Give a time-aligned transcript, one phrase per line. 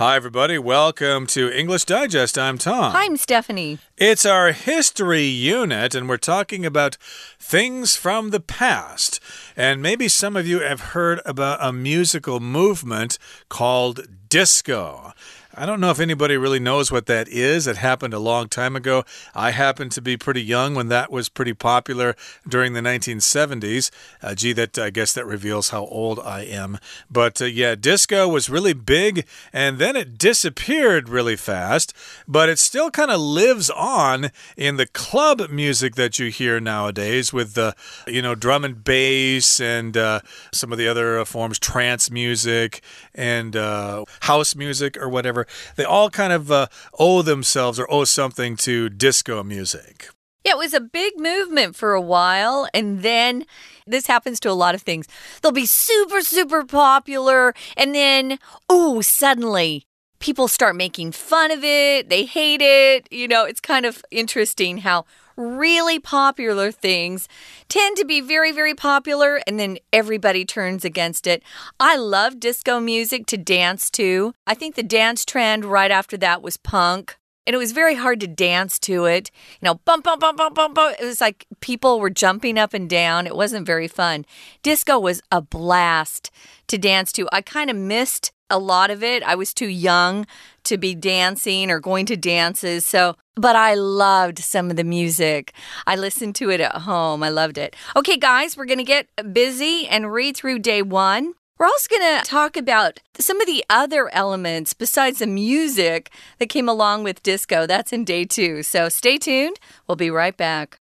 [0.00, 0.56] Hi, everybody.
[0.56, 2.38] Welcome to English Digest.
[2.38, 2.92] I'm Tom.
[2.92, 3.80] Hi, I'm Stephanie.
[3.98, 6.96] It's our history unit, and we're talking about
[7.38, 9.20] things from the past.
[9.58, 13.18] And maybe some of you have heard about a musical movement
[13.50, 15.12] called disco.
[15.60, 17.66] I don't know if anybody really knows what that is.
[17.66, 19.04] It happened a long time ago.
[19.34, 22.16] I happened to be pretty young when that was pretty popular
[22.48, 23.90] during the 1970s.
[24.22, 26.78] Uh, gee, that I guess that reveals how old I am.
[27.10, 31.92] But uh, yeah, disco was really big and then it disappeared really fast,
[32.26, 37.32] but it still kind of lives on in the club music that you hear nowadays
[37.32, 37.74] with the,
[38.06, 40.20] you know, drum and bass and uh,
[40.52, 42.80] some of the other uh, forms, trance music
[43.14, 45.46] and uh, house music or whatever whatever,
[45.76, 46.66] they all kind of uh,
[46.98, 50.08] owe themselves or owe something to disco music.
[50.44, 53.44] Yeah, it was a big movement for a while, and then
[53.86, 55.06] this happens to a lot of things.
[55.42, 59.84] They'll be super, super popular, and then, oh, suddenly
[60.18, 62.08] people start making fun of it.
[62.08, 63.08] They hate it.
[63.10, 65.04] You know, it's kind of interesting how
[65.40, 67.28] really popular things
[67.68, 71.42] tend to be very, very popular, and then everybody turns against it.
[71.78, 74.34] I love disco music to dance to.
[74.46, 77.16] I think the dance trend right after that was punk.
[77.46, 79.30] And it was very hard to dance to it.
[79.60, 80.96] You know, bump, bump, bump, bump, bump, bump.
[81.00, 83.26] It was like people were jumping up and down.
[83.26, 84.26] It wasn't very fun.
[84.62, 86.30] Disco was a blast
[86.68, 87.28] to dance to.
[87.32, 89.22] I kind of missed a lot of it.
[89.22, 90.26] I was too young
[90.64, 92.86] to be dancing or going to dances.
[92.86, 95.54] So, but I loved some of the music.
[95.86, 97.22] I listened to it at home.
[97.22, 97.74] I loved it.
[97.96, 101.34] Okay, guys, we're going to get busy and read through day one.
[101.58, 106.48] We're also going to talk about some of the other elements besides the music that
[106.48, 107.66] came along with disco.
[107.66, 108.62] That's in day two.
[108.62, 109.58] So stay tuned.
[109.86, 110.78] We'll be right back.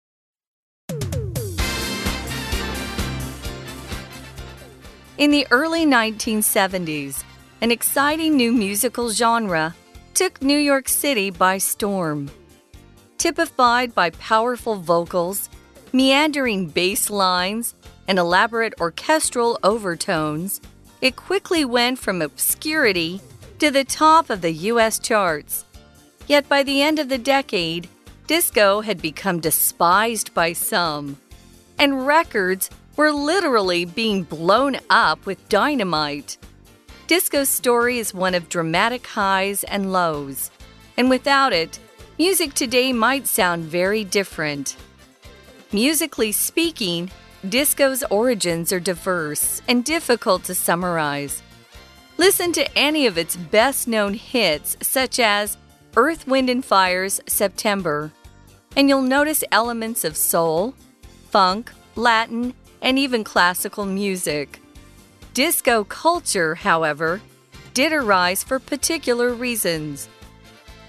[5.16, 7.24] In the early 1970s,
[7.60, 9.74] an exciting new musical genre,
[10.14, 12.30] took New York City by storm.
[13.18, 15.50] Typified by powerful vocals,
[15.92, 17.74] meandering bass lines,
[18.06, 20.60] and elaborate orchestral overtones,
[21.00, 23.20] it quickly went from obscurity
[23.58, 25.64] to the top of the US charts.
[26.28, 27.88] Yet by the end of the decade,
[28.28, 31.16] disco had become despised by some,
[31.76, 36.38] and records were literally being blown up with dynamite.
[37.08, 40.52] Disco's story is one of dramatic highs and lows,
[40.96, 41.80] and without it,
[42.18, 44.76] music today might sound very different.
[45.72, 47.08] Musically speaking,
[47.48, 51.42] disco's origins are diverse and difficult to summarize.
[52.16, 55.56] Listen to any of its best known hits, such as
[55.96, 58.10] Earth, Wind, and Fire's September,
[58.74, 60.74] and you'll notice elements of soul,
[61.30, 62.52] funk, Latin,
[62.82, 64.60] and even classical music.
[65.34, 67.20] Disco culture, however,
[67.74, 70.08] did arise for particular reasons.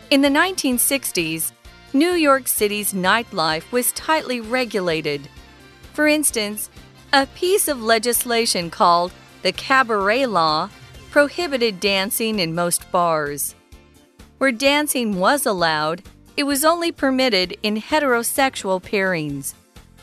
[0.10, 1.52] In the 1960s,
[1.94, 5.30] New York City's nightlife was tightly regulated.
[5.94, 6.72] For instance,
[7.14, 9.12] a piece of legislation called
[9.44, 10.72] the Cabaret Law
[11.12, 13.54] prohibited dancing in most bars.
[14.40, 16.02] Where dancing was allowed,
[16.36, 19.54] it was only permitted in heterosexual pairings.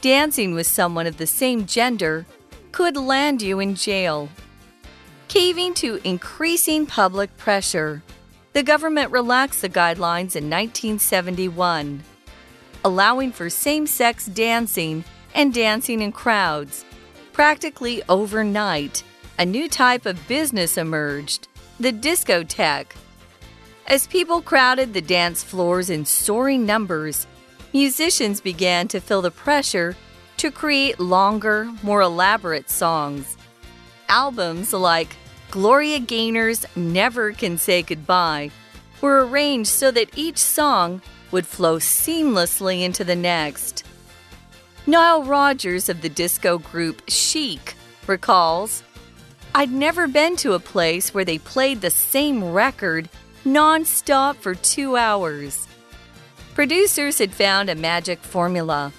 [0.03, 2.27] Dancing with someone of the same gender
[2.71, 4.28] could land you in jail.
[5.27, 8.05] Caving to increasing public pressure,
[8.56, 12.03] the government relaxed the guidelines in 1971,
[12.87, 16.83] allowing for same sex dancing and dancing in crowds.
[17.34, 19.05] Practically overnight,
[19.39, 22.97] a new type of business emerged the discotheque.
[23.89, 27.27] As people crowded the dance floors in soaring numbers,
[27.75, 29.95] musicians began to feel the pressure
[30.39, 33.37] to create longer, more elaborate songs.
[34.09, 35.15] Albums like
[35.56, 38.50] Gloria Gaynor's Never Can Say Goodbye
[39.00, 41.00] were arranged so that each song
[41.31, 43.83] would flow seamlessly into the next.
[44.87, 47.75] Nile Rodgers of the disco group Chic
[48.06, 48.83] recalls
[49.55, 53.09] I'd never been to a place where they played the same record
[53.47, 55.66] non-stop for two hours.
[56.54, 58.92] Producers had found a magic formula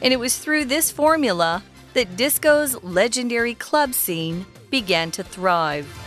[0.00, 1.64] and it was through this formula
[1.94, 6.05] that disco's legendary club scene began to thrive.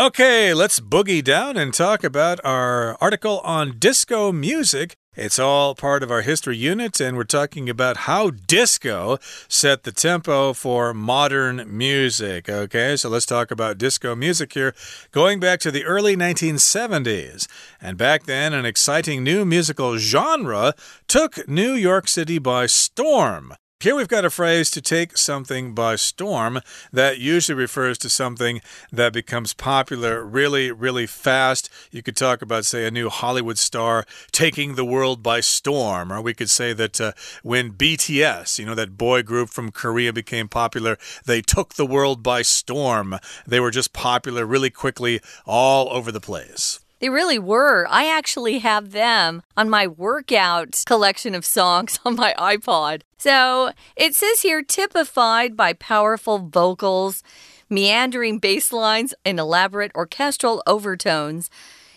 [0.00, 6.04] Okay, let's boogie down and talk about our article on disco music it's all part
[6.04, 9.18] of our history unit, and we're talking about how disco
[9.48, 12.48] set the tempo for modern music.
[12.48, 14.72] Okay, so let's talk about disco music here,
[15.10, 17.48] going back to the early 1970s.
[17.80, 20.74] And back then, an exciting new musical genre
[21.08, 23.54] took New York City by storm.
[23.82, 26.60] Here we've got a phrase to take something by storm
[26.92, 28.60] that usually refers to something
[28.92, 31.70] that becomes popular really, really fast.
[31.90, 36.20] You could talk about, say, a new Hollywood star taking the world by storm, or
[36.20, 37.12] we could say that uh,
[37.42, 42.22] when BTS, you know, that boy group from Korea became popular, they took the world
[42.22, 43.18] by storm.
[43.46, 46.80] They were just popular really quickly all over the place.
[47.00, 47.86] They really were.
[47.88, 53.02] I actually have them on my workout collection of songs on my iPod.
[53.16, 57.22] So it says here typified by powerful vocals,
[57.70, 61.50] meandering bass lines, and elaborate orchestral overtones.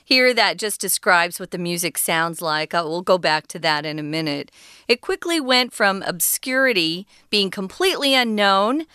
[0.06, 2.74] Here, that just describes what the music sounds like.
[2.74, 4.52] Uh, we'll go back to that in a minute.
[4.88, 8.86] It quickly went from obscurity, being completely unknown,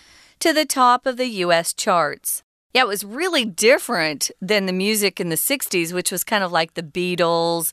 [0.41, 2.43] to the top of the US charts.
[2.75, 6.53] Yeah, it was really different than the music in the 60s, which was kind of
[6.53, 7.73] like the Beatles.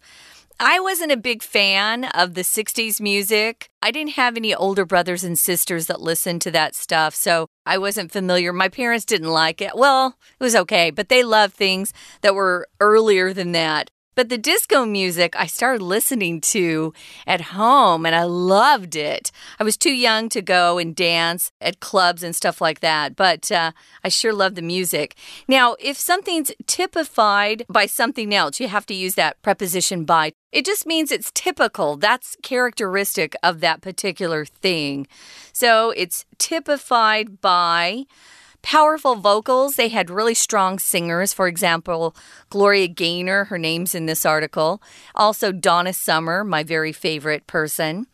[0.58, 3.70] I wasn't a big fan of the 60s music.
[3.82, 7.78] I didn't have any older brothers and sisters that listened to that stuff, so I
[7.78, 8.54] wasn't familiar.
[8.54, 9.76] My parents didn't like it.
[9.76, 11.92] Well, it was okay, but they loved things
[12.22, 13.92] that were earlier than that.
[14.16, 16.94] But the disco music I started listening to
[17.28, 19.32] at home and I loved it.
[19.60, 23.52] I was too young to go and dance at clubs and stuff like that, but
[23.52, 23.72] uh,
[24.04, 25.16] I sure love the music.
[25.48, 30.34] Now, if something's typified by something else, you have to use that preposition by.
[30.52, 31.98] It just means it's typical.
[31.98, 35.08] That's characteristic of that particular thing.
[35.52, 38.06] So it's typified by
[38.66, 39.76] powerful vocals.
[39.76, 41.34] They had really strong singers.
[41.34, 42.16] For example,
[42.50, 44.82] Gloria Gaynor, her name's in this article.
[45.14, 48.08] Also, Donna Summer, my very favorite person.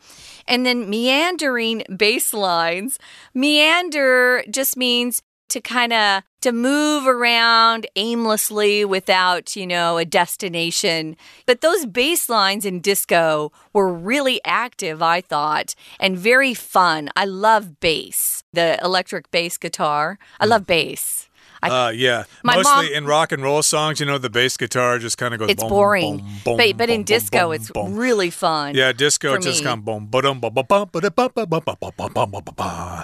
[0.46, 2.98] And then meandering bass lines.
[3.32, 5.22] Meander just means
[5.52, 11.16] to kind of to move around aimlessly without, you know, a destination.
[11.46, 17.10] But those bass lines in disco were really active, I thought, and very fun.
[17.14, 20.18] I love bass, the electric bass guitar.
[20.40, 20.50] I hmm.
[20.50, 21.28] love bass.
[21.62, 24.98] I, uh, yeah, mostly mom, in rock and roll songs, you know, the bass guitar
[24.98, 25.50] just kind of goes.
[25.50, 28.74] It's boom, boring, boom, boom, but but in disco, it's really fun.
[28.74, 30.52] Yeah, disco just kind of boom, boom, boom,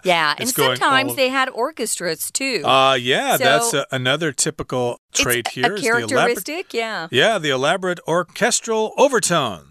[0.04, 2.62] Yeah, and sometimes they had orchestras too.
[2.64, 5.74] Uh yeah, so that's a, another typical trait here.
[5.74, 7.08] A characteristic, yeah.
[7.10, 9.67] Yeah, the elaborate orchestral overtone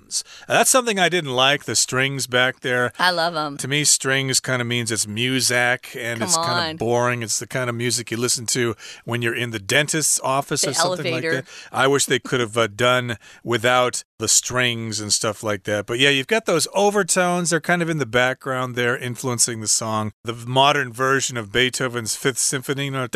[0.47, 2.91] That's something I didn't like, the strings back there.
[2.99, 3.57] I love them.
[3.57, 7.23] To me, strings kind of means it's music and Come it's kind of boring.
[7.23, 8.75] It's the kind of music you listen to
[9.05, 11.35] when you're in the dentist's office the or something elevator.
[11.35, 11.51] like that.
[11.71, 15.85] I wish they could have uh, done without the strings and stuff like that.
[15.85, 17.51] But yeah, you've got those overtones.
[17.51, 20.11] They're kind of in the background there, influencing the song.
[20.23, 23.11] The modern version of Beethoven's Fifth Symphony, that's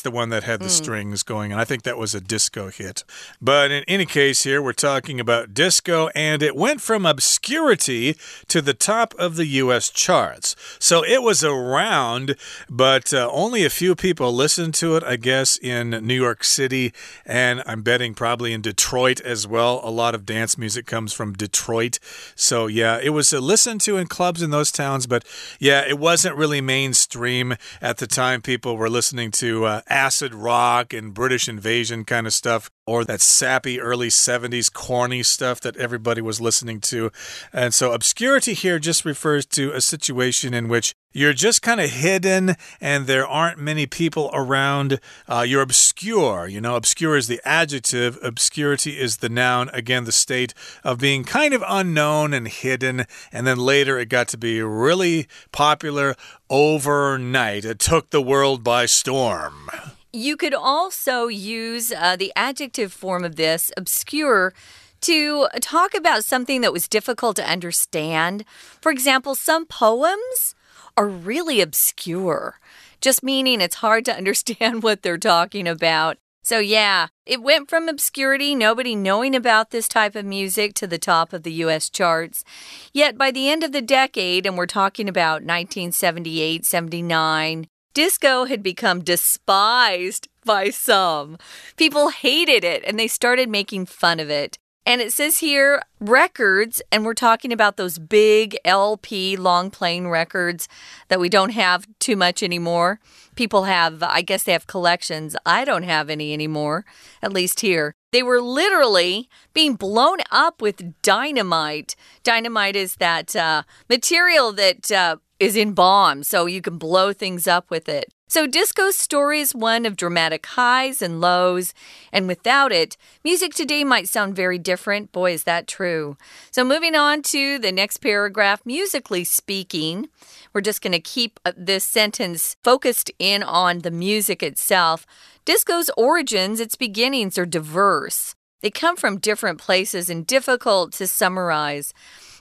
[0.00, 1.52] the one that had the strings going.
[1.52, 3.04] And I think that was a disco hit.
[3.40, 8.16] But in any case, here we're talking about disco, and it went from obscurity
[8.48, 9.88] to the top of the U.S.
[9.88, 10.54] charts.
[10.78, 12.36] So it was around,
[12.68, 16.92] but only a few people listened to it, I guess, in New York City,
[17.24, 19.80] and I'm betting probably in Detroit as well.
[19.84, 21.98] A lot of dance music comes from Detroit.
[22.34, 25.24] So yeah, it was listened to in clubs in those towns, but
[25.58, 28.42] yeah, it wasn't really mainstream at the time.
[28.42, 33.20] People were listening to uh, acid rock and British invasion kind of stuff, or that
[33.20, 37.10] sappy early 70s corny stuff that everybody was listening to.
[37.52, 41.90] And so obscurity here just refers to a situation in which you're just kind of
[41.90, 45.00] hidden and there aren't many people around.
[45.26, 46.46] Uh, you're obscure.
[46.46, 49.70] You know, obscure is the adjective, obscurity is the noun.
[49.72, 50.52] Again, the state
[50.84, 53.06] of being kind of unknown and hidden.
[53.32, 56.14] And then later it got to be really popular
[56.50, 57.64] overnight.
[57.64, 59.65] It took the world by storm.
[60.12, 64.54] You could also use uh, the adjective form of this, obscure,
[65.02, 68.44] to talk about something that was difficult to understand.
[68.80, 70.54] For example, some poems
[70.96, 72.58] are really obscure,
[73.00, 76.18] just meaning it's hard to understand what they're talking about.
[76.42, 80.96] So, yeah, it went from obscurity, nobody knowing about this type of music, to the
[80.96, 82.44] top of the US charts.
[82.92, 88.62] Yet by the end of the decade, and we're talking about 1978, 79, Disco had
[88.62, 91.38] become despised by some.
[91.78, 94.58] People hated it and they started making fun of it.
[94.84, 100.68] And it says here records, and we're talking about those big LP long playing records
[101.08, 103.00] that we don't have too much anymore.
[103.34, 105.34] People have, I guess they have collections.
[105.46, 106.84] I don't have any anymore,
[107.22, 107.94] at least here.
[108.12, 111.96] They were literally being blown up with dynamite.
[112.22, 117.46] Dynamite is that uh, material that uh, is in bombs, so you can blow things
[117.46, 118.12] up with it.
[118.28, 121.72] So, disco's story is one of dramatic highs and lows,
[122.12, 125.12] and without it, music today might sound very different.
[125.12, 126.16] Boy, is that true.
[126.50, 130.08] So, moving on to the next paragraph, musically speaking,
[130.52, 135.06] we're just going to keep uh, this sentence focused in on the music itself.
[135.44, 138.34] Disco's origins, its beginnings are diverse.
[138.60, 141.94] They come from different places and difficult to summarize.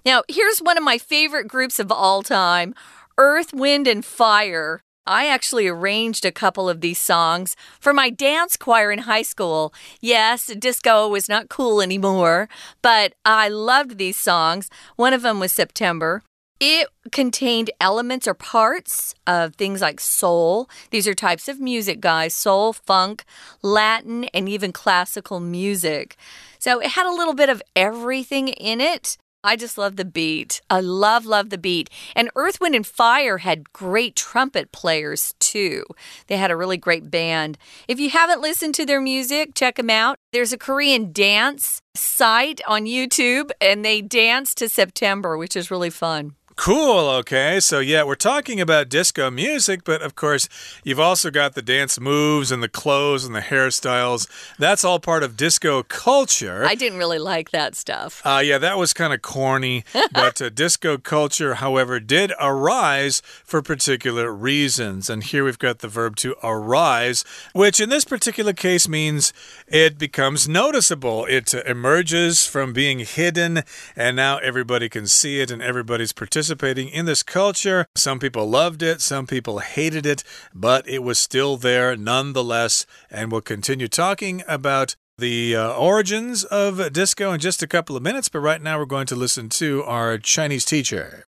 [0.05, 2.75] Now, here's one of my favorite groups of all time
[3.17, 4.81] Earth, Wind, and Fire.
[5.07, 9.73] I actually arranged a couple of these songs for my dance choir in high school.
[10.01, 12.49] Yes, disco was not cool anymore,
[12.81, 14.69] but I loved these songs.
[14.95, 16.23] One of them was September.
[16.59, 20.69] It contained elements or parts of things like soul.
[20.89, 23.25] These are types of music, guys soul, funk,
[23.61, 26.15] Latin, and even classical music.
[26.57, 29.17] So it had a little bit of everything in it.
[29.45, 30.59] I just love the beat.
[30.71, 31.91] I love, love the beat.
[32.15, 35.85] And Earth, Wind, and Fire had great trumpet players too.
[36.25, 37.59] They had a really great band.
[37.87, 40.17] If you haven't listened to their music, check them out.
[40.33, 45.91] There's a Korean dance site on YouTube, and they dance to September, which is really
[45.91, 46.33] fun.
[46.55, 47.09] Cool.
[47.09, 47.59] Okay.
[47.59, 50.47] So, yeah, we're talking about disco music, but of course,
[50.83, 54.27] you've also got the dance moves and the clothes and the hairstyles.
[54.57, 56.63] That's all part of disco culture.
[56.65, 58.21] I didn't really like that stuff.
[58.25, 59.83] Uh, yeah, that was kind of corny.
[60.13, 65.09] but uh, disco culture, however, did arise for particular reasons.
[65.09, 69.33] And here we've got the verb to arise, which in this particular case means
[69.67, 71.25] it becomes noticeable.
[71.25, 73.63] It uh, emerges from being hidden,
[73.95, 77.86] and now everybody can see it and everybody's participating participating in this culture.
[77.96, 80.22] Some people loved it, some people hated it,
[80.54, 82.84] but it was still there nonetheless.
[83.10, 88.02] And we'll continue talking about the uh, origins of disco in just a couple of
[88.02, 91.24] minutes, but right now we're going to listen to our Chinese teacher.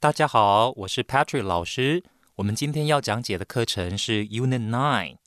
[0.00, 2.02] 大家好，我是 Patrick 老师。
[2.36, 5.18] 我们今天要讲解的课程是 Unit Nine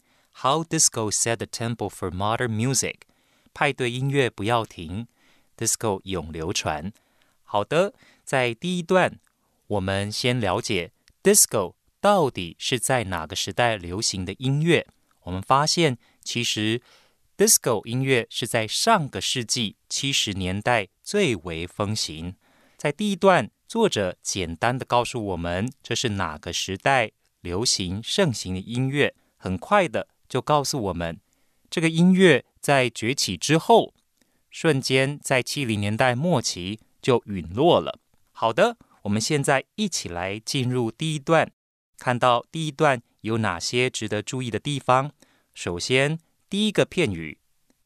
[0.42, 2.96] How Disco Set the Tempo for Modern Music。
[3.54, 5.08] 派对音乐不要停，
[5.58, 6.92] Disco 永流传。
[7.44, 7.94] 好的，
[8.29, 9.19] 在第一段，
[9.69, 10.93] 我们先了解
[11.23, 14.87] disco 到底是在哪个时代流行的音乐。
[15.23, 16.83] 我们发现，其实
[17.39, 22.37] disco 音乐是在上个世纪七十年代最为风行。
[22.77, 31.19] 在第一段，作者简单的告诉我们这是哪个时代流行盛行的音乐，很快的就告诉我们，
[31.71, 33.95] 这个音乐在崛起之后，
[34.51, 37.99] 瞬间在七零年代末期就陨落了。
[38.41, 41.51] 好的，我们现在一起来进入第一段，
[41.99, 45.11] 看到第一段有哪些值得注意的地方。
[45.55, 47.41] 首先，第一个片语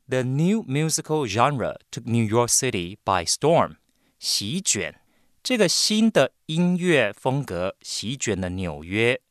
[0.06, 3.76] ，The new musical genre took New York City by storm，
[4.18, 5.00] 席卷
[5.42, 9.22] 这个新的音乐风格席卷了纽约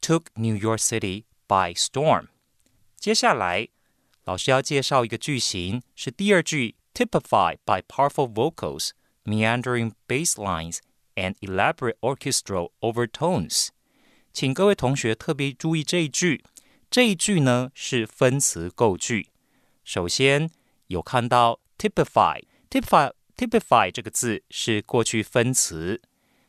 [0.00, 2.26] ，took New York City by storm。
[2.96, 3.68] 接下来，
[4.24, 8.90] 老师要介绍一个句型，是第二句，typified by powerful vocals。
[9.27, 10.79] meandering bass lines
[11.15, 13.69] and elaborate orchestral overtones。
[14.31, 16.43] 请各位同学特别注意这一句，
[16.89, 19.29] 这一句呢是分词构句。
[19.83, 20.49] 首先
[20.87, 26.01] 有看到 typify，typify typify 这个字是过去分词，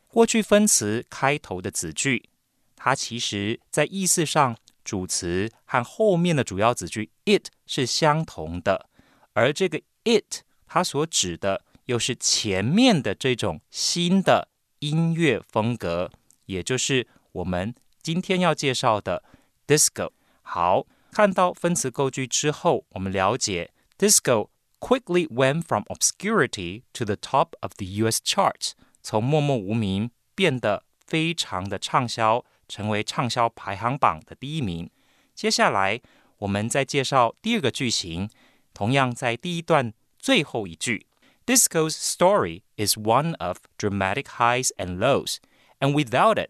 [0.07, 2.29] 过去分词开头的子句，
[2.75, 8.89] 它其实在意思上主词和后面的主要子句 it 是相同的，
[9.33, 11.63] 而这个 it 它所指的。
[11.90, 16.12] 又是前面的这种新的音乐风格，
[16.46, 19.24] 也就是我们今天要介绍的
[19.66, 20.12] disco。
[20.42, 28.20] 好，看到分词构句之后，我们了解 disco quickly went from obscurity to the top of the U.S.
[28.24, 34.88] charts，从默默无名变得非常的畅销，成为畅销排行榜的第一名。
[35.34, 36.00] 接下来，
[36.38, 38.30] 我们再介绍第二个句型，
[38.72, 41.08] 同样在第一段最后一句。
[41.49, 45.37] Disco's story is one of dramatic highs and lows,
[45.79, 46.49] and without it,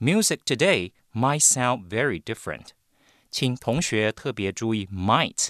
[0.00, 2.68] music today might sound very different.
[3.30, 5.48] 请同学特别注意 might。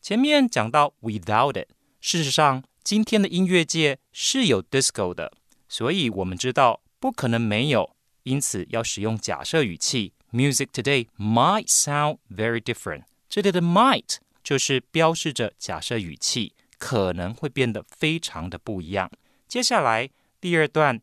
[0.00, 1.68] 前面讲到 without it，
[2.00, 5.32] 事实上，今天的音乐界是有 disco 的，
[5.68, 7.94] 所以我们知道不可能没有，
[8.24, 10.14] 因此要使用假设语气。
[10.32, 13.04] Music today might sound very different。
[13.28, 16.54] 这里的 might 就是标示着假设语气。
[16.77, 19.11] 可能会变得非常的不一样。
[19.47, 21.01] 接下来第二段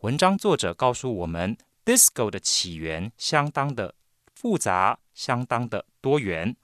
[0.00, 3.94] 文章作者告诉我们，disco 的起源相当的
[4.34, 6.56] 复杂，相当的多元。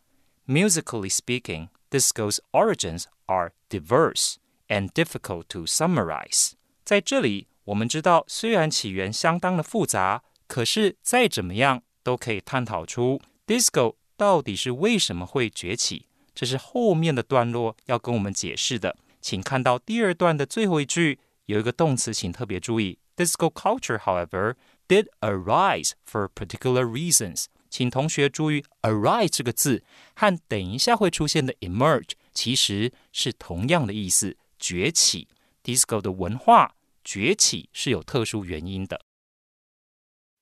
[0.47, 4.35] Musically speaking, disco's origins are diverse
[4.69, 6.53] and difficult to summarize。
[6.85, 16.07] 在这里，我们知道，虽然起源相当的复杂，可是再怎么样都可以探讨出 disco 到底是为什么会崛起。
[16.34, 18.96] 这是后面的段落要跟我们解释的。
[19.22, 23.00] 请看到第二段的最后一句，有一个动词，请特别注意。
[23.16, 24.56] Disco culture, however,
[24.88, 27.46] did arise for particular reasons.
[27.70, 29.84] 请同学注意 arise 这个字
[30.16, 35.28] 和等一下会出现的 emerge 其实是同样的意思，崛起。
[35.64, 39.02] Disco 的文化崛起是有特殊原因的。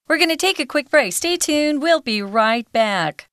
[0.07, 1.13] We're going to take a quick break.
[1.13, 1.79] Stay tuned.
[1.79, 3.25] We'll be right back.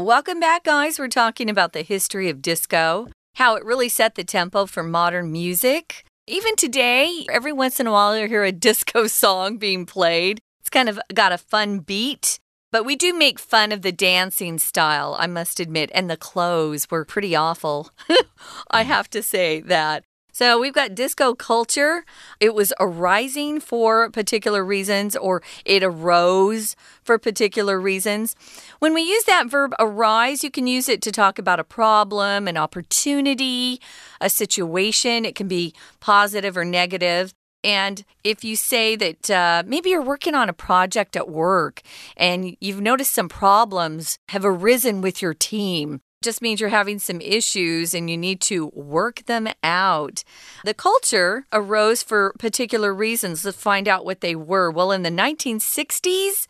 [0.00, 0.98] Welcome back, guys.
[0.98, 5.30] We're talking about the history of disco, how it really set the tempo for modern
[5.30, 6.06] music.
[6.26, 10.40] Even today, every once in a while, you hear a disco song being played.
[10.60, 12.38] It's kind of got a fun beat.
[12.72, 16.90] But we do make fun of the dancing style, I must admit, and the clothes
[16.90, 17.90] were pretty awful.
[18.70, 20.04] I have to say that.
[20.32, 22.04] So we've got disco culture.
[22.38, 28.36] It was arising for particular reasons, or it arose for particular reasons.
[28.78, 32.48] When we use that verb arise, you can use it to talk about a problem,
[32.48, 33.80] an opportunity,
[34.20, 35.24] a situation.
[35.24, 37.34] It can be positive or negative.
[37.62, 41.82] And if you say that uh, maybe you're working on a project at work
[42.16, 47.18] and you've noticed some problems have arisen with your team, just means you're having some
[47.22, 50.22] issues and you need to work them out.
[50.64, 53.42] The culture arose for particular reasons.
[53.42, 54.70] Let's find out what they were.
[54.70, 56.46] Well, in the 1960s,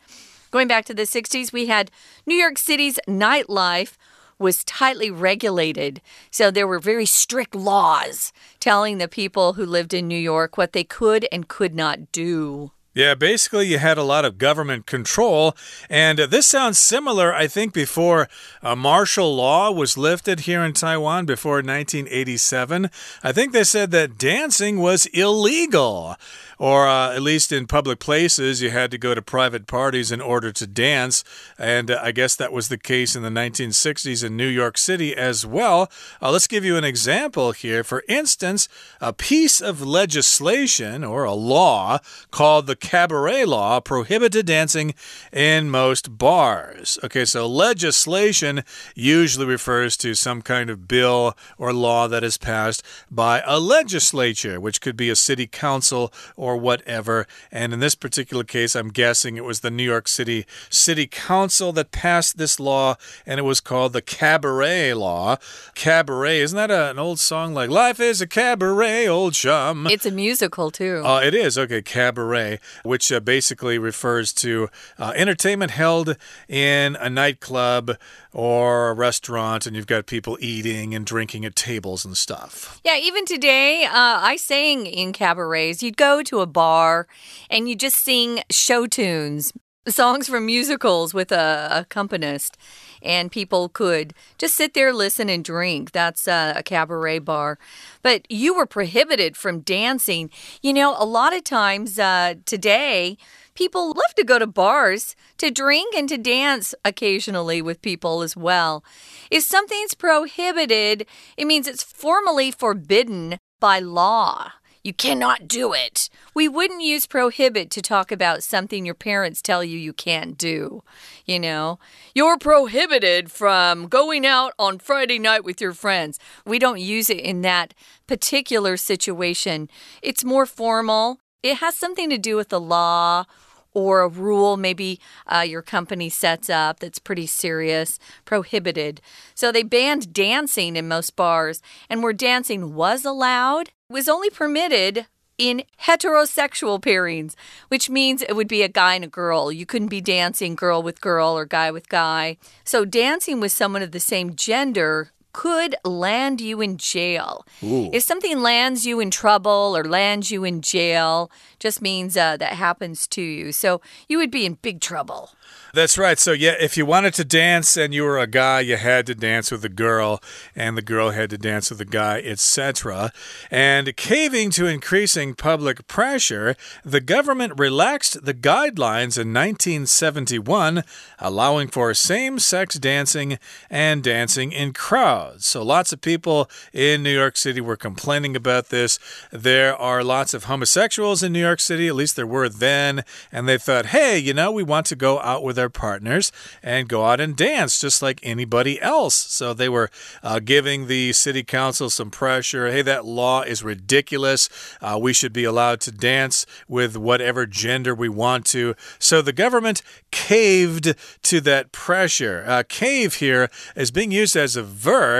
[0.51, 1.89] going back to the 60s, we had
[2.25, 3.95] New York City's nightlife
[4.37, 6.01] was tightly regulated.
[6.31, 10.73] So there were very strict laws telling the people who lived in New York what
[10.73, 12.71] they could and could not do.
[12.93, 15.55] Yeah, basically, you had a lot of government control.
[15.89, 18.27] And uh, this sounds similar, I think, before
[18.61, 22.89] uh, martial law was lifted here in Taiwan before 1987.
[23.23, 26.17] I think they said that dancing was illegal
[26.61, 30.21] or uh, at least in public places, you had to go to private parties in
[30.21, 31.23] order to dance.
[31.57, 35.15] And uh, I guess that was the case in the 1960s in New York City
[35.15, 35.91] as well.
[36.21, 37.83] Uh, let's give you an example here.
[37.83, 38.69] For instance,
[39.01, 41.97] a piece of legislation or a law
[42.29, 44.93] called the Cabaret Law prohibited dancing
[45.33, 46.99] in most bars.
[47.03, 52.83] Okay, so legislation usually refers to some kind of bill or law that is passed
[53.09, 57.27] by a legislature, which could be a city council or or whatever.
[57.51, 61.71] And in this particular case, I'm guessing it was the New York City City Council
[61.73, 65.37] that passed this law, and it was called the Cabaret Law.
[65.75, 69.87] Cabaret, isn't that a, an old song like Life is a Cabaret, Old Chum?
[69.87, 71.01] It's a musical, too.
[71.05, 76.17] Uh, it is, okay, Cabaret, which uh, basically refers to uh, entertainment held
[76.49, 77.97] in a nightclub
[78.33, 82.79] or a restaurant and you've got people eating and drinking at tables and stuff.
[82.83, 85.83] Yeah, even today, uh, I sang in cabarets.
[85.83, 87.07] You'd go to a bar
[87.49, 89.51] and you just sing show tunes,
[89.87, 92.57] songs from musicals with a accompanist,
[93.01, 95.91] and people could just sit there, listen, and drink.
[95.91, 97.57] That's uh, a cabaret bar.
[98.03, 100.29] But you were prohibited from dancing.
[100.61, 103.17] You know, a lot of times uh, today,
[103.53, 108.35] people love to go to bars to drink and to dance occasionally with people as
[108.35, 108.83] well.
[109.29, 111.05] If something's prohibited,
[111.37, 114.51] it means it's formally forbidden by law.
[114.83, 116.09] You cannot do it.
[116.33, 120.81] We wouldn't use prohibit to talk about something your parents tell you you can't do.
[121.23, 121.77] You know,
[122.15, 126.17] you're prohibited from going out on Friday night with your friends.
[126.47, 127.75] We don't use it in that
[128.07, 129.69] particular situation.
[130.01, 133.25] It's more formal, it has something to do with the law
[133.73, 139.01] or a rule maybe uh, your company sets up that's pretty serious, prohibited.
[139.33, 145.07] So they banned dancing in most bars, and where dancing was allowed, was only permitted
[145.37, 147.33] in heterosexual pairings,
[147.69, 149.51] which means it would be a guy and a girl.
[149.51, 152.37] You couldn't be dancing girl with girl or guy with guy.
[152.63, 157.45] So dancing with someone of the same gender could land you in jail.
[157.63, 157.89] Ooh.
[157.93, 162.53] If something lands you in trouble or lands you in jail, just means uh, that
[162.53, 163.51] happens to you.
[163.51, 165.31] So you would be in big trouble.
[165.73, 166.19] That's right.
[166.19, 169.15] So, yeah, if you wanted to dance and you were a guy, you had to
[169.15, 170.21] dance with a girl,
[170.53, 173.13] and the girl had to dance with a guy, etc.
[173.49, 180.83] And caving to increasing public pressure, the government relaxed the guidelines in 1971,
[181.19, 183.39] allowing for same sex dancing
[183.69, 185.45] and dancing in crowds crowds.
[185.45, 188.99] So lots of people in New York City were complaining about this.
[189.31, 193.47] There are lots of homosexuals in New York City, at least there were then, and
[193.47, 196.31] they thought, hey, you know, we want to go out with our partners
[196.63, 199.15] and go out and dance just like anybody else.
[199.15, 199.89] So they were
[200.23, 202.71] uh, giving the city council some pressure.
[202.71, 204.49] Hey, that law is ridiculous.
[204.81, 208.75] Uh, we should be allowed to dance with whatever gender we want to.
[208.99, 209.81] So the government
[210.11, 212.43] caved to that pressure.
[212.47, 215.10] Uh, cave here is being used as a verb.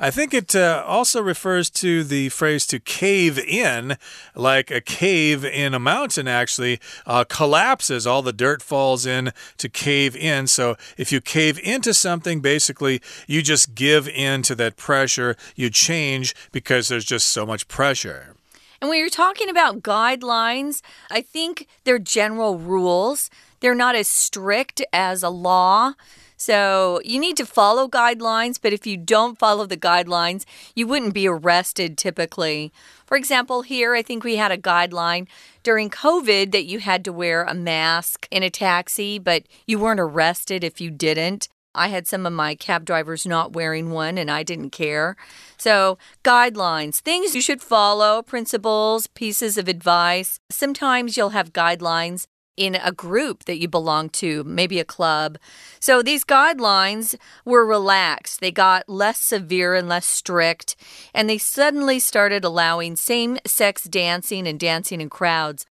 [0.00, 3.96] I think it uh, also refers to the phrase to cave in,
[4.34, 8.06] like a cave in a mountain actually uh, collapses.
[8.06, 10.46] All the dirt falls in to cave in.
[10.46, 15.36] So if you cave into something, basically you just give in to that pressure.
[15.56, 18.34] You change because there's just so much pressure.
[18.80, 23.28] And when you're talking about guidelines, I think they're general rules.
[23.60, 25.94] They're not as strict as a law.
[26.38, 31.12] So you need to follow guidelines, but if you don't follow the guidelines, you wouldn't
[31.12, 32.72] be arrested typically.
[33.06, 35.26] For example, here I think we had a guideline
[35.64, 40.00] during COVID that you had to wear a mask in a taxi, but you weren't
[40.00, 41.48] arrested if you didn't.
[41.74, 45.16] I had some of my cab drivers not wearing one and I didn't care.
[45.56, 50.38] So, guidelines, things you should follow, principles, pieces of advice.
[50.50, 52.26] Sometimes you'll have guidelines
[52.58, 55.38] in a group that you belong to, maybe a club.
[55.78, 58.40] So these guidelines were relaxed.
[58.40, 60.74] They got less severe and less strict,
[61.14, 65.66] and they suddenly started allowing same sex dancing and dancing in crowds.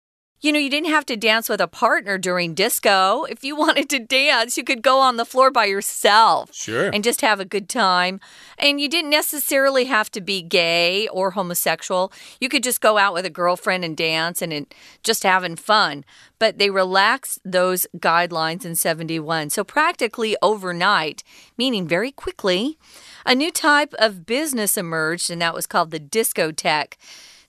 [0.43, 3.23] You know, you didn't have to dance with a partner during disco.
[3.23, 6.53] If you wanted to dance, you could go on the floor by yourself.
[6.53, 6.89] Sure.
[6.89, 8.19] And just have a good time.
[8.57, 12.11] And you didn't necessarily have to be gay or homosexual.
[12.41, 16.03] You could just go out with a girlfriend and dance and it, just having fun.
[16.39, 19.49] But they relaxed those guidelines in 71.
[19.51, 21.23] So practically overnight,
[21.57, 22.77] meaning very quickly,
[23.25, 26.97] a new type of business emerged, and that was called the discotheque.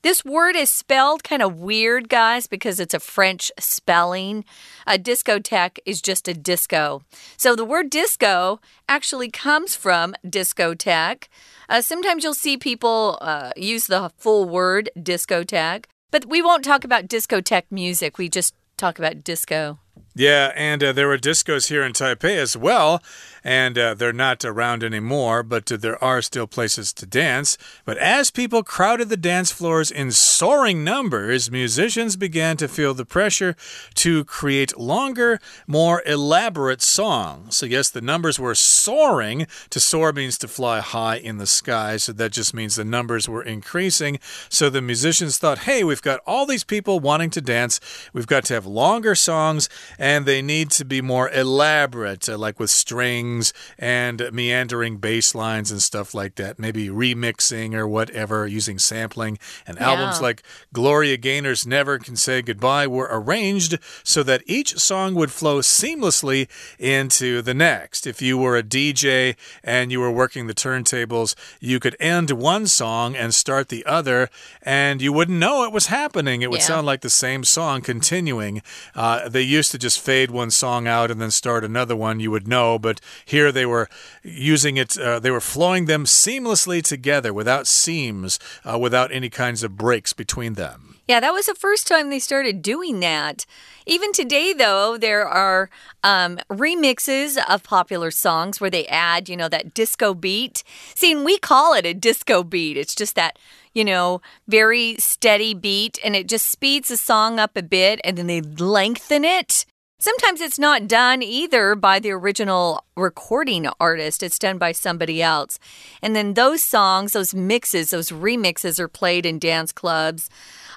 [0.05, 4.45] This word is spelled kind of weird, guys, because it's a French spelling.
[4.87, 7.01] A discotheque is just a disco.
[7.39, 11.29] So the word disco actually comes from discotheque.
[11.71, 16.85] Uh, sometimes you'll see people uh, use the full word discotheque, but we won't talk
[16.85, 18.19] about discotheque music.
[18.19, 19.79] We just talk about disco.
[20.17, 23.03] Yeah, and uh, there were discos here in Taipei as well,
[23.43, 27.59] and uh, they're not around anymore, but uh, there are still places to dance.
[27.85, 33.05] But as people crowded the dance floors in soaring numbers, musicians began to feel the
[33.05, 33.57] pressure
[33.97, 37.57] to create longer, more elaborate songs.
[37.57, 39.49] So, yes, the numbers were soaring.
[39.71, 43.29] To soar means to fly high in the sky, so that just means the numbers
[43.29, 44.21] were increasing.
[44.49, 47.81] So the musicians thought, hey, we've got all these people wanting to dance,
[48.13, 49.69] we've got to have longer songs
[50.05, 55.83] they need to be more elaborate, uh, like with strings and meandering bass lines and
[55.83, 56.59] stuff like that.
[56.59, 59.39] Maybe remixing or whatever, using sampling.
[59.67, 59.91] And yeah.
[59.91, 65.31] albums like Gloria Gaynor's Never Can Say Goodbye were arranged so that each song would
[65.31, 68.07] flow seamlessly into the next.
[68.07, 72.67] If you were a DJ and you were working the turntables, you could end one
[72.67, 74.29] song and start the other,
[74.63, 76.43] and you wouldn't know it was happening.
[76.43, 76.67] It would yeah.
[76.67, 78.63] sound like the same song continuing.
[78.95, 82.19] Uh, they used to just just fade one song out and then start another one,
[82.19, 82.79] you would know.
[82.79, 83.89] But here they were
[84.23, 89.63] using it, uh, they were flowing them seamlessly together without seams, uh, without any kinds
[89.63, 90.97] of breaks between them.
[91.07, 93.45] Yeah, that was the first time they started doing that.
[93.87, 95.69] Even today, though, there are
[96.03, 100.65] um, remixes of popular songs where they add, you know, that disco beat.
[100.95, 102.79] See, we call it a disco beat.
[102.79, 103.39] It's just that,
[103.75, 108.17] you know, very steady beat, and it just speeds the song up a bit, and
[108.17, 109.67] then they lengthen it.
[110.05, 115.59] Sometimes it's not done either by the original recording artist, it's done by somebody else.
[116.03, 120.29] And then those songs, those mixes, those remixes are played in dance clubs.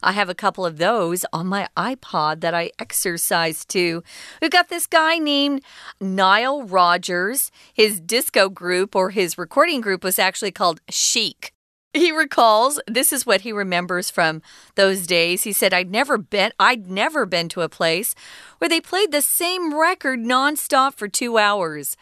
[0.01, 4.01] I have a couple of those on my iPod that I exercise to.
[4.41, 5.61] We've got this guy named
[5.99, 7.51] Nile Rodgers.
[7.73, 11.51] His disco group or his recording group was actually called Chic.
[11.97, 14.43] He recalls this is what he remembers from
[14.75, 15.43] those days.
[15.43, 18.13] He said, I'd never been I'd never been to a place
[18.59, 21.97] where they played the same record nonstop for two hours.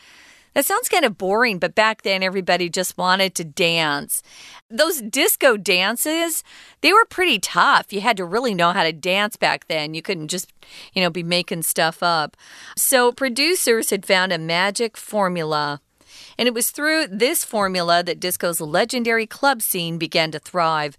[0.53, 4.23] That sounds kind of boring, but back then everybody just wanted to dance.
[4.69, 6.43] Those disco dances,
[6.79, 7.91] they were pretty tough.
[7.91, 9.93] You had to really know how to dance back then.
[9.93, 10.53] You couldn't just,
[10.93, 12.37] you know, be making stuff up.
[12.77, 15.81] So producers had found a magic formula
[16.37, 20.97] And it was through this formula that disco's legendary club scene began to thrive.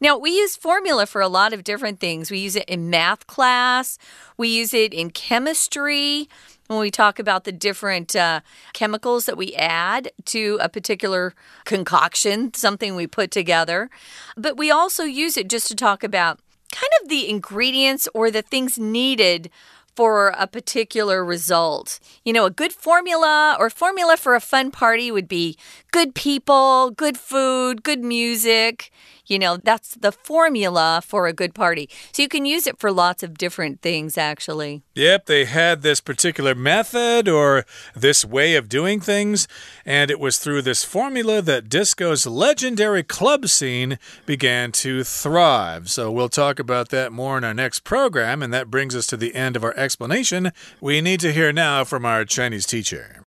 [0.00, 2.30] Now, we use formula for a lot of different things.
[2.30, 3.98] We use it in math class,
[4.36, 6.28] we use it in chemistry
[6.68, 8.40] when we talk about the different uh,
[8.72, 11.32] chemicals that we add to a particular
[11.64, 13.88] concoction, something we put together.
[14.36, 16.40] But we also use it just to talk about
[16.72, 19.50] kind of the ingredients or the things needed
[19.96, 21.98] for a particular result.
[22.24, 25.56] You know, a good formula or formula for a fun party would be
[25.90, 28.92] good people, good food, good music.
[29.25, 31.89] You know, that's the formula for a good party.
[32.11, 34.81] So you can use it for lots of different things, actually.
[34.95, 39.47] Yep, they had this particular method or this way of doing things,
[39.85, 45.89] and it was through this formula that disco's legendary club scene began to thrive.
[45.89, 49.17] So we'll talk about that more in our next program, and that brings us to
[49.17, 50.51] the end of our explanation.
[50.81, 53.23] We need to hear now from our Chinese teacher.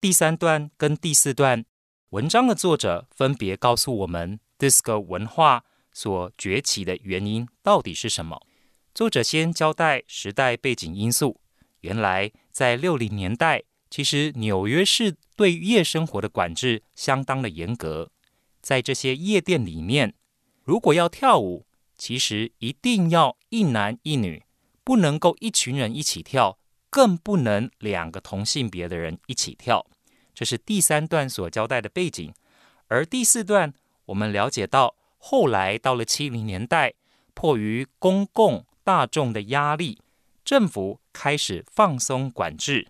[0.00, 1.64] 第三段跟第四段
[2.10, 8.41] 文章的作者分别告诉我们 disco 文化所崛起的原因到底是什么？
[8.93, 11.39] 作者先交代时代背景因素。
[11.81, 18.11] 原来在六零年代，其实纽约市对夜生活的管制相当的严格。
[18.61, 20.15] 在这些夜店里面，
[20.63, 21.65] 如果要跳舞，
[21.95, 24.43] 其实一定要一男一女，
[24.83, 29.85] 不能够一群人一起跳，更不能两个同性别的人一起跳。
[30.33, 32.33] 这是第三段所交代的背景，
[32.87, 33.73] 而第四段。
[34.07, 36.93] 我们了解到，后来到了七零年代，
[37.33, 39.99] 迫于公共大众的压力，
[40.43, 42.87] 政府开始放松管制。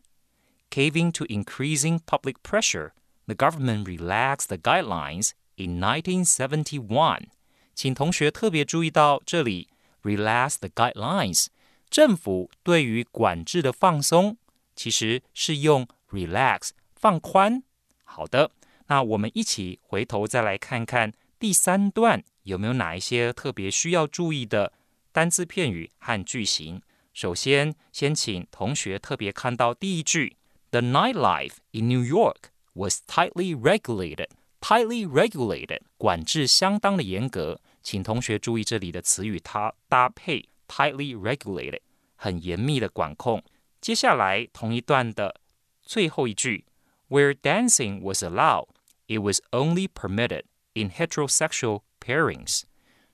[0.69, 2.91] Caving to increasing public pressure,
[3.25, 7.27] the government relaxed the guidelines in 1971.
[7.73, 9.69] 请同学特别注意到这里
[10.03, 11.47] ，relax the guidelines，
[11.89, 14.37] 政府对于管制的放松，
[14.75, 17.63] 其实是用 relax 放宽。
[18.03, 18.51] 好的。
[18.87, 24.73] 那我们一起回头再来看看第三段有没有哪一些特别需要注意的
[25.11, 26.81] 单字片语和句型。
[27.13, 30.37] 首先，先请同学特别看到第一句
[30.71, 34.27] ：The nightlife in New York was tightly regulated.
[34.61, 37.59] Tightly regulated，管制相当的严格。
[37.81, 41.79] 请同学注意这里的词语，它搭配 tightly regulated，
[42.15, 43.43] 很严密的管控。
[43.79, 45.39] 接下来同一段的
[45.81, 46.65] 最后一句
[47.09, 48.67] ：Where dancing was allowed。
[49.06, 52.62] It was only permitted in heterosexual pairings。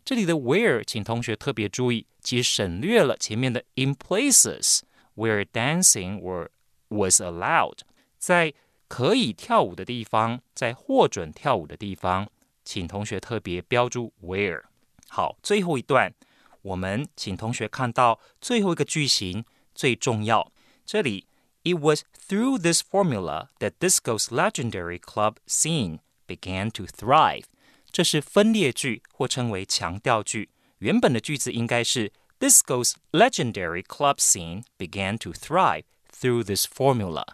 [0.04, 4.80] 这里的 where，请同学特别注意，其实省略了前面的 in places
[5.16, 6.48] where dancing or
[6.88, 7.80] was allowed。
[8.18, 8.54] 在
[8.86, 12.28] 可以跳舞的地方，在获准跳舞的地方，
[12.64, 14.62] 请同学特别标注 where。
[15.08, 16.14] 好，最后一段，
[16.62, 20.52] 我们请同学看到最后一个句型最重要，
[20.86, 21.26] 这里。
[21.62, 27.44] It was through this formula that disco's legendary club scene began to thrive。
[27.90, 30.50] 这是分裂句或称为强调句。
[30.78, 37.24] 原本的句子应该是 Disco's legendary club scene began to thrive through this formula。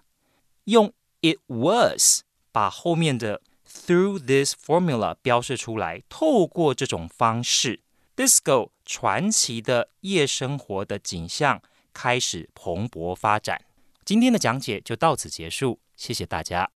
[0.65, 6.03] 用 it was 把后面的 through this formula 标示出来。
[6.09, 7.81] 透过这种方式，
[8.17, 11.61] disco 传奇的夜生活的景象
[11.93, 13.67] 开始蓬勃发展。
[14.09, 16.71] 今天的讲解就到此结束，谢谢大家。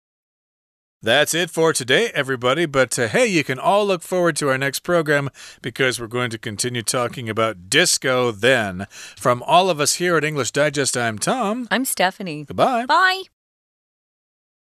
[1.04, 2.65] That's it for today, everybody.
[2.65, 5.30] But uh, hey, you can all look forward to our next program
[5.62, 8.88] because we're going to continue talking about disco then.
[9.15, 11.68] From all of us here at English Digest, I'm Tom.
[11.70, 12.46] I'm Stephanie.
[12.46, 12.88] Goodbye.
[12.88, 13.24] Bye.